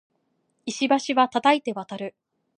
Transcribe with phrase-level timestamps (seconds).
[0.65, 2.15] 石橋は叩いて渡る